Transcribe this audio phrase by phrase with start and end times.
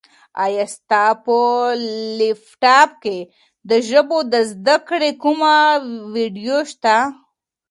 [0.43, 1.37] ایا ستا په
[2.19, 3.17] لیپټاپ کي
[3.69, 5.53] د ژبو د زده کړې کومه
[6.13, 6.95] ویډیو شته؟